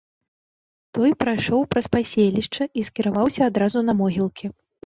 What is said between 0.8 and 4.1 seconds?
Той прайшоў праз паселішча і скіраваўся адразу на